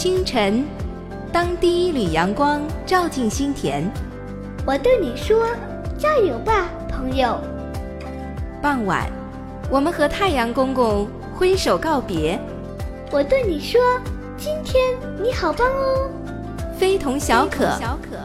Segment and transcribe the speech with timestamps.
[0.00, 0.64] 清晨，
[1.30, 3.84] 当第一缕阳光照进心田，
[4.66, 5.44] 我对你说
[6.00, 7.38] ：“加油吧，朋友。”
[8.62, 9.10] 傍晚，
[9.70, 12.40] 我们和太阳公公挥手告别，
[13.12, 13.78] 我对你说
[14.40, 16.10] ：“今天你好棒哦。”
[16.80, 18.16] 非同小可，小可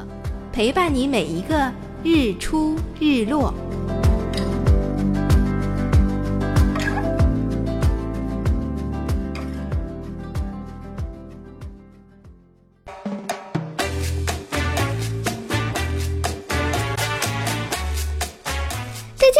[0.53, 1.69] 陪伴你每一个
[2.05, 3.53] 日出日落。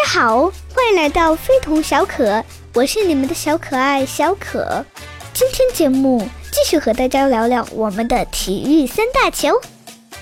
[0.06, 2.42] 好，欢迎来到非同小可，
[2.76, 4.86] 我是你们的小可爱小可。
[5.34, 9.60] 今天节目继续和大家聊聊我们的体育三大球。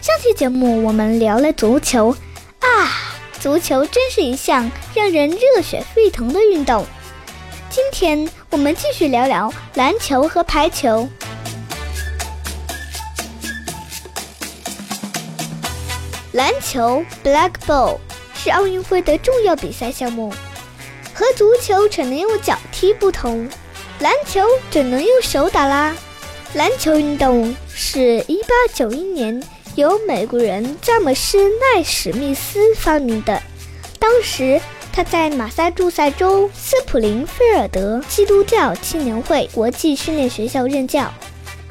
[0.02, 2.16] 上期节目我们聊了足球，
[2.62, 2.90] 啊，
[3.40, 6.84] 足球真是一项让人热血沸腾的运动。
[7.70, 11.08] 今天我们继续聊聊篮球和排球。
[16.32, 18.00] 篮球 （Black Ball）。
[18.44, 20.30] 是奥运会的重要比赛项目，
[21.14, 23.48] 和足球只能用脚踢不同，
[24.02, 25.96] 篮球只能用手打啦。
[26.54, 29.42] 篮球运动是一八九一年
[29.76, 31.38] 由美国人詹姆斯·
[31.74, 33.42] 奈史密斯发明的，
[33.98, 34.60] 当时
[34.92, 41.10] 他在马萨诸塞州斯普林菲尔德基督教青年会国际训练学校任教。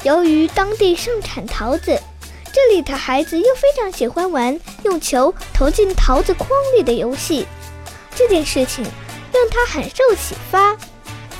[0.04, 2.00] 由于当地盛产桃子。
[2.52, 7.46] 这里的孩子又非常喜欢玩用球投进桃子筐里的游戏，
[8.14, 8.84] 这件事情
[9.32, 10.76] 让他很受启发，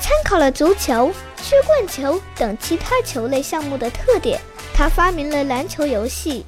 [0.00, 4.40] 参考了足球、曲棍球等其他球类项目的特点，
[4.72, 6.46] 他发明了篮球游戏。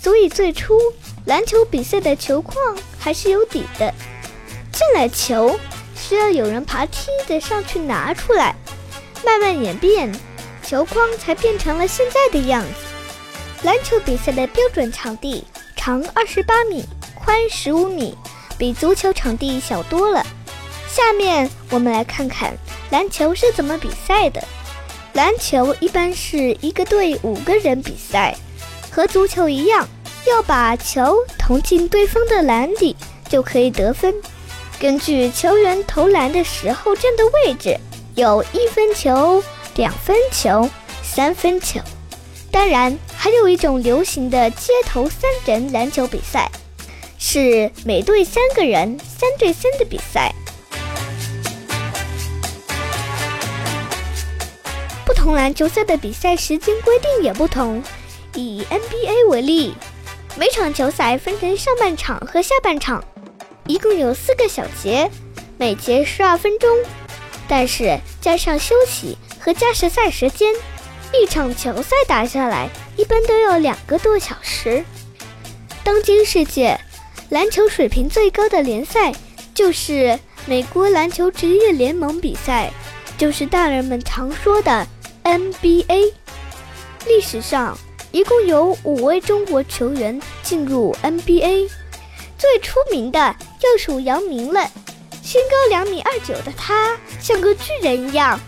[0.00, 0.78] 所以最初
[1.24, 3.92] 篮球比赛的球框还是有底的，
[4.70, 5.58] 进了球
[5.96, 8.54] 需要有人爬梯子上去拿出来，
[9.24, 10.14] 慢慢演变，
[10.62, 12.83] 球框才变成了现在的样子。
[13.64, 15.42] 篮球比赛的标准场地
[15.74, 18.14] 长二十八米，宽十五米，
[18.58, 20.22] 比足球场地小多了。
[20.86, 22.54] 下面我们来看看
[22.90, 24.44] 篮球是怎么比赛的。
[25.14, 28.36] 篮球一般是一个队五个人比赛，
[28.90, 29.88] 和足球一样，
[30.28, 32.94] 要把球投进对方的篮底
[33.30, 34.14] 就可以得分。
[34.78, 37.80] 根据球员投篮的时候站的位置，
[38.14, 39.42] 有一分球、
[39.76, 40.68] 两分球、
[41.02, 41.80] 三分球。
[42.50, 46.50] 当然，还有一种流行的街头三人篮球比赛，
[47.18, 50.30] 是每队三个人，三对三的比赛。
[55.06, 57.82] 不同篮球赛的比赛时间规定也不同。
[58.34, 59.74] 以 NBA 为例，
[60.36, 63.02] 每场球赛分成上半场和下半场，
[63.66, 65.10] 一共有四个小节，
[65.56, 66.68] 每节十二分钟，
[67.48, 70.52] 但是加上休息和加时赛时间。
[71.14, 74.84] 一场球赛打下来，一般都要两个多小时。
[75.82, 76.78] 当今世界
[77.30, 79.12] 篮球水平最高的联赛，
[79.54, 82.72] 就是美国篮球职业联盟比赛，
[83.18, 84.86] 就是大人们常说的
[85.24, 86.12] NBA。
[87.06, 87.76] 历史上
[88.12, 91.68] 一共有五位中国球员进入 NBA，
[92.38, 94.70] 最出名的要数姚明了。
[95.22, 98.38] 身高两米二九的他，像个巨人一样。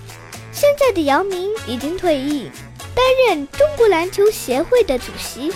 [0.53, 2.51] 现在的姚明已经退役，
[2.97, 5.53] 担任中国篮球协会的主席，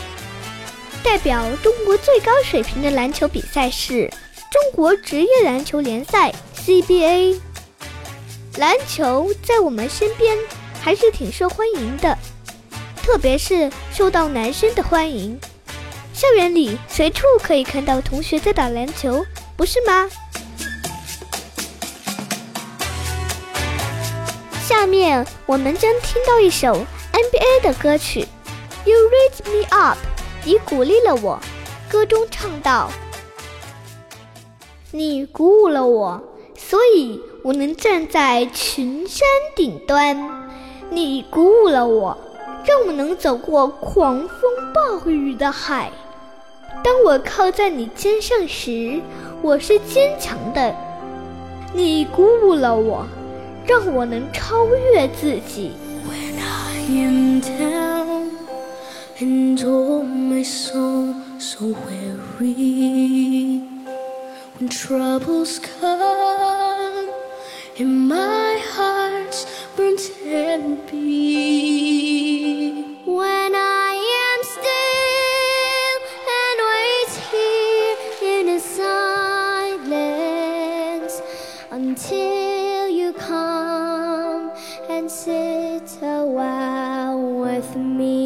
[1.03, 4.11] 代表中国最高水平的篮球比赛是
[4.51, 7.41] 中国职业篮球联赛 CBA。
[8.59, 10.37] 篮球在我们身边
[10.83, 12.19] 还是挺受欢迎的，
[13.03, 15.41] 特别是受到男生的欢迎。
[16.13, 19.25] 校园里随处可以看到同学在打篮球，
[19.57, 20.11] 不是吗？
[24.69, 26.87] 下面我们将听到一首
[27.41, 28.21] A 的歌曲
[28.85, 29.97] 《You Raise Me Up》，
[30.45, 31.41] 你鼓励了我。
[31.91, 32.91] 歌中唱道
[34.93, 36.23] ：“你鼓舞了我，
[36.55, 40.49] 所以我能站在群山顶端。
[40.91, 42.17] 你鼓舞了我，
[42.67, 45.91] 让我能走过狂风暴雨的海。
[46.85, 49.01] 当我靠在你肩上时，
[49.41, 50.77] 我是坚强的。
[51.73, 53.07] 你鼓舞了我。”
[53.67, 55.71] 让我能超越自己。
[56.93, 58.31] I down
[59.21, 63.63] and oh my soul so weary,
[64.57, 67.11] when troubles come
[67.79, 69.47] and my heart
[69.77, 71.13] burns empty,
[73.05, 73.95] when I
[74.27, 76.01] am still
[76.41, 77.99] and wait here
[78.41, 78.61] in a
[79.79, 80.35] silence
[81.71, 84.51] until you come
[84.89, 86.70] and sit a while
[87.61, 88.20] with me.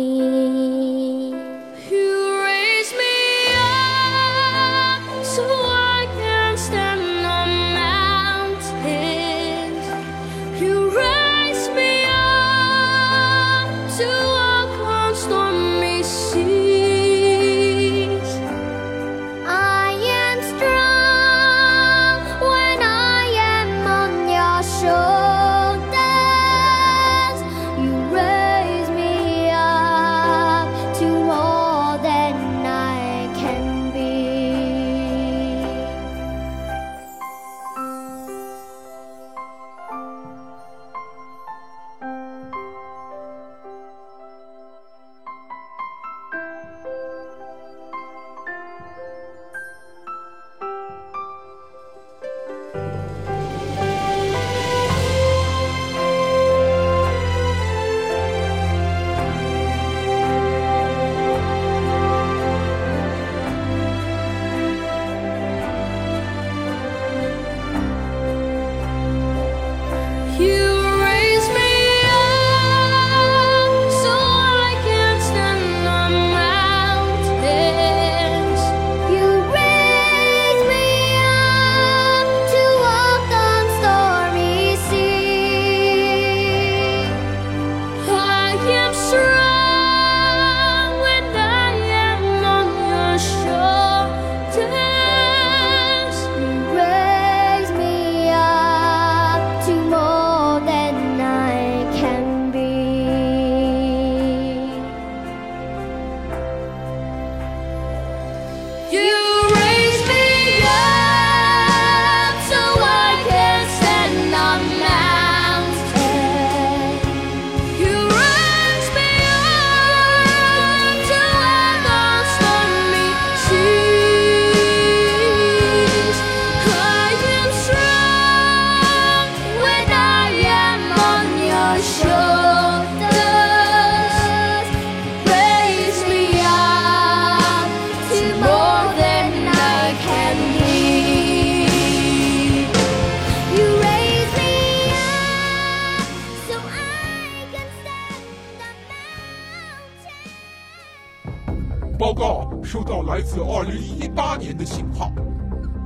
[152.04, 155.10] 报告收到来自2018年的信号，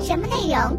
[0.01, 0.77] 什么内容？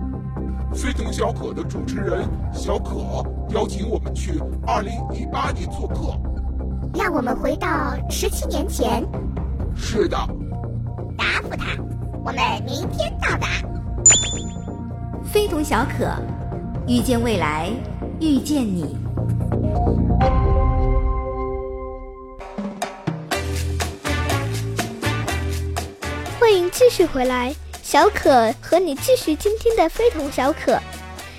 [0.74, 3.24] 非同小可的主持人小可
[3.56, 4.38] 邀请我们去
[4.68, 6.14] 2018年做客。
[6.94, 9.02] 让我们回到十七年前，
[9.78, 10.18] 是的，
[11.18, 11.68] 答复他。
[12.26, 12.36] 我们
[12.66, 13.48] 明天到达。
[15.24, 16.12] 非同小可，
[16.86, 17.72] 遇见未来，
[18.20, 18.98] 遇见你。
[27.00, 30.78] 续回来，小可和你继续今天的非同小可。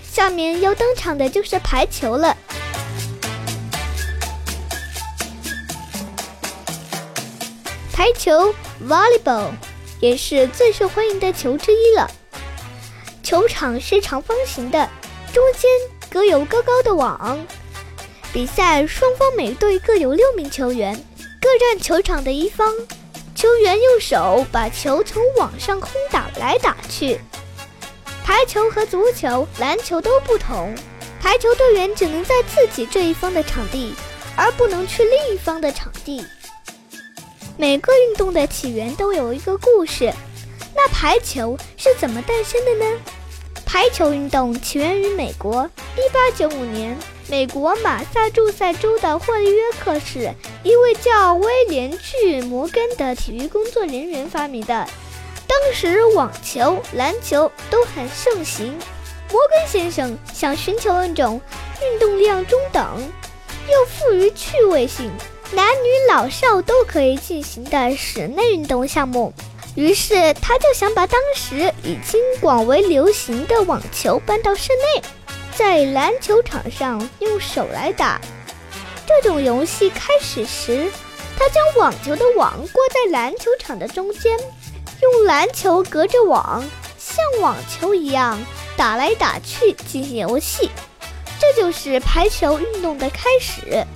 [0.02, 2.34] 下面要登场的就是排球了。
[7.92, 8.54] 排球
[8.88, 9.50] （volleyball）
[10.00, 12.10] 也是最受欢迎的球之一了。
[13.22, 14.88] 球场是长方形的，
[15.30, 15.70] 中间
[16.08, 17.38] 隔有高高的网。
[18.32, 20.94] 比赛双方每队各有六名球员，
[21.38, 22.66] 各占球场的一方。
[23.40, 27.18] 球员用手把球从网上空打来打去。
[28.22, 30.74] 排球和足球、篮球都不同，
[31.18, 33.94] 排球队员只能在自己这一方的场地，
[34.36, 36.22] 而不能去另一方的场地。
[37.56, 40.12] 每个运动的起源都有一个故事，
[40.76, 43.00] 那排球是怎么诞生的呢？
[43.64, 45.66] 排球运动起源于美国
[46.38, 46.98] ，1895年，
[47.30, 50.34] 美国马萨诸塞州的霍约克市
[50.64, 54.84] 一位叫威廉巨摩根的体育工作人员发明的。
[55.46, 58.76] 当时网球、篮球都很盛行。
[59.30, 61.40] 摩根先生想寻求一种
[61.80, 62.84] 运动量中等
[63.68, 65.08] 又富于趣味性、
[65.52, 69.32] 男女老少都可以进行的室内运动项目。
[69.76, 75.02] 于是他就想把当时已经广为流行的网球搬到室内，
[75.60, 78.18] 在篮球场上用手来打。
[79.06, 80.90] 这种游戏开始时，
[81.38, 84.34] 他将网球的网挂在篮球场的中间，
[85.02, 86.64] 用篮球隔着网，
[86.96, 88.40] 像网球一样
[88.74, 90.70] 打来打去进行游戏。
[91.38, 93.86] 这就是排球运动的开始。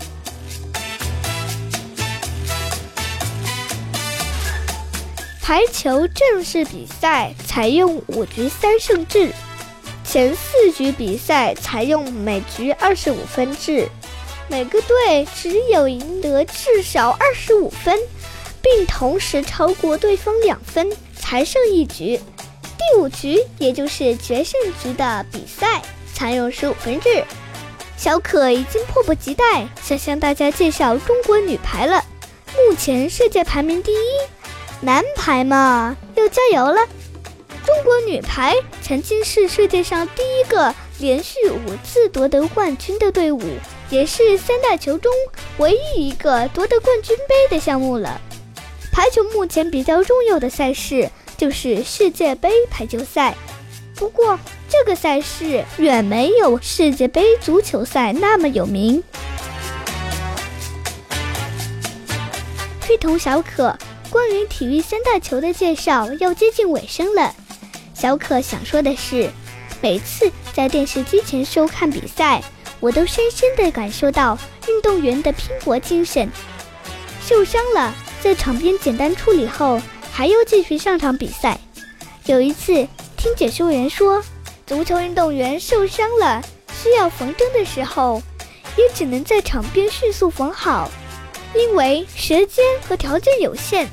[5.41, 9.33] 排球正式比赛采用五局三胜制，
[10.15, 13.89] 前四局比赛采用每局二十五分制，
[14.47, 17.99] 每个队只有赢得至少二十五分，
[18.63, 22.21] 并同时超过对方两分才胜一局。
[22.63, 27.25] 第五局，也就是决胜局的比赛，采用十五分制。
[27.97, 32.05] 小可已经迫不及待想向大家介绍中国女排了。
[32.55, 33.97] 目前世界排名第一，
[34.81, 36.87] 男排嘛要加油了。
[37.67, 43.41] 中国女排曾经是世界上第一个连续五次夺得冠军的队伍，
[43.91, 45.11] 也是三大球中
[45.59, 48.21] 唯一一个夺得冠军杯的项目了。
[48.93, 53.35] 排球目前比较重要的赛事就是世界杯排球赛，
[53.95, 59.03] 不过这个赛事远没有世界杯足球赛那么有名。
[62.81, 63.77] 非同小可，
[64.11, 67.35] 关于体育三大球的介绍要接近尾声了。
[68.05, 69.31] 小可想说的是，
[69.81, 72.45] 每次在电视机前收看比赛，
[72.79, 76.29] 我都深深地感受到运动员的拼搏精神。
[77.27, 79.81] 受伤了，在场边简单处理后，
[80.13, 81.59] 还要继续上场比赛。
[82.27, 82.75] 有一次
[83.17, 84.23] 听解说员说，
[84.67, 86.43] 足球运动员受伤了
[86.83, 88.21] 需要缝针的时候，
[88.77, 90.91] 也只能在场边迅速缝好，
[91.55, 93.89] 因为时间和条件有限，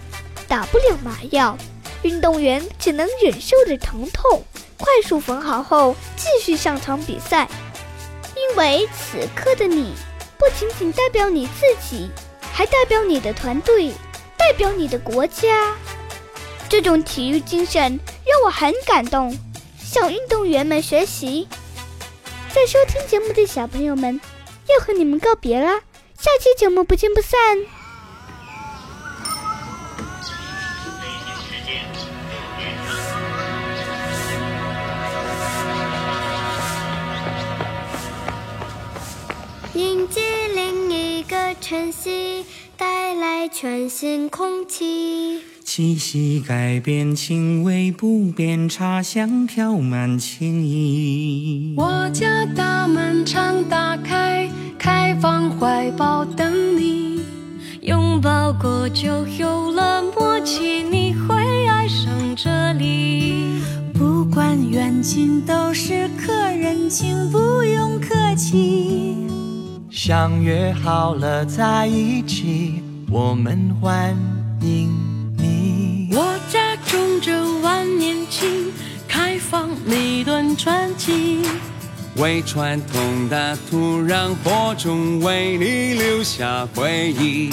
[0.50, 1.58] 打不了麻药。
[2.04, 4.44] 运动员只能忍受着疼痛，
[4.78, 7.48] 快速缝好后继续上场比赛。
[8.36, 9.94] 因为此刻的你，
[10.38, 12.10] 不仅仅代表你自己，
[12.52, 13.92] 还代表你的团队，
[14.38, 15.76] 代表你的国家。
[16.68, 19.38] 这种体育精神让我很感动，
[19.80, 21.48] 向运动员们学习。
[22.54, 24.20] 在收听节目的小朋友们，
[24.68, 25.82] 要和你们告别啦！
[26.18, 27.81] 下期节目不见不散。
[39.82, 40.22] 迎接
[40.54, 42.46] 另一个晨曦，
[42.78, 45.42] 带来全新空气。
[45.66, 51.74] 气息改变，情味不变，茶香飘满情意。
[51.76, 54.48] 我家大门常打开，
[54.78, 57.22] 开放怀抱等你。
[57.82, 63.60] 拥抱过就有了默契，你会爱上这里。
[63.96, 69.41] 不管远近，都是客人，请不用客气。
[69.92, 74.16] 相约好了在一起，我们欢
[74.62, 74.90] 迎
[75.38, 76.10] 你。
[76.14, 78.72] 我家种着万年青，
[79.06, 81.42] 开放每段传奇。
[82.16, 87.50] 为传统的土壤播种，为你留下回忆。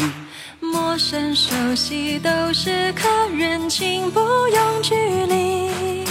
[0.61, 4.95] 陌生熟悉都是客人，请不用距
[5.27, 6.05] 离。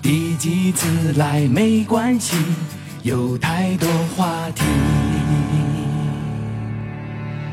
[0.00, 2.34] 第几次来没关系，
[3.02, 4.62] 有太多话题。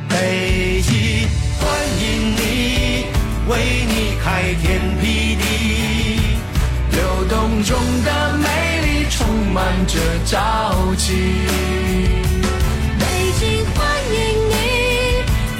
[0.09, 1.25] 北极
[1.57, 1.65] 欢
[2.01, 3.05] 迎你，
[3.47, 6.19] 为你开天辟地，
[6.91, 6.99] 流
[7.29, 8.45] 动中的美
[8.81, 11.13] 丽充满着朝气。
[12.99, 13.05] 北
[13.39, 14.17] 京欢迎
[14.49, 14.51] 你，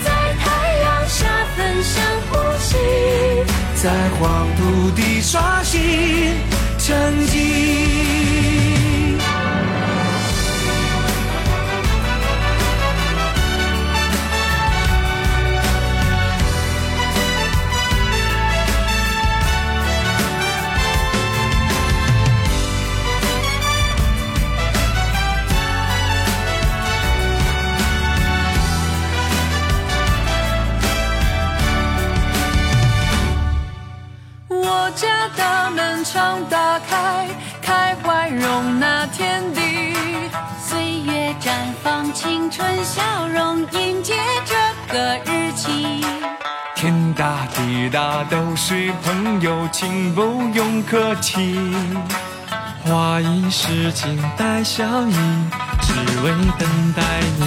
[0.04, 0.12] 在
[0.44, 0.46] 太
[0.80, 2.76] 阳下分享呼吸。
[3.82, 3.90] 在
[4.20, 5.80] 黄土地刷新
[6.78, 7.97] 成绩。
[42.84, 44.16] 笑容，迎接
[44.46, 44.56] 这
[44.94, 46.06] 个日期。
[46.76, 50.22] 天大地大都是朋友，请不
[50.54, 51.76] 用客气。
[52.86, 55.14] 花一世情带笑意，
[55.82, 57.02] 只为等待
[57.40, 57.46] 你。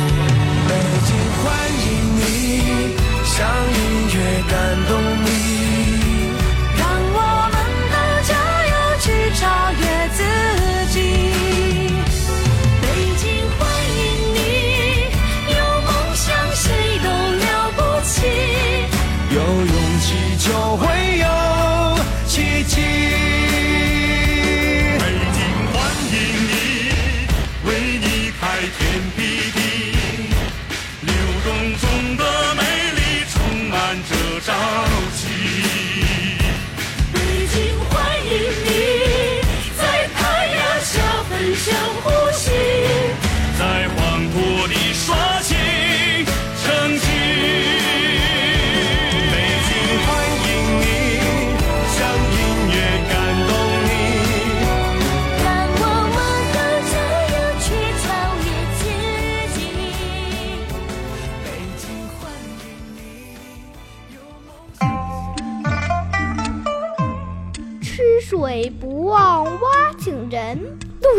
[0.68, 0.72] 北
[1.06, 1.08] 京
[1.38, 1.46] 欢
[1.86, 2.20] 迎你，
[3.24, 3.38] 像
[3.72, 3.78] 音
[4.12, 4.18] 乐
[4.50, 4.54] 感
[4.86, 4.90] 动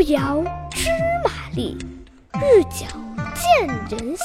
[0.08, 0.89] 遥知
[1.24, 1.77] 马力，
[2.34, 2.88] 日久
[3.36, 4.17] 见人心。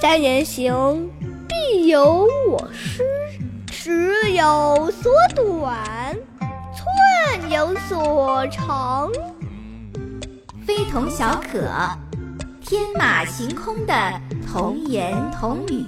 [0.00, 1.10] 三人行，
[1.48, 3.02] 必有我师。
[3.66, 6.16] 尺有所短，
[6.72, 9.10] 寸有所长。
[10.64, 11.68] 非同小可，
[12.60, 13.94] 天马行空的
[14.46, 15.84] 童言童语。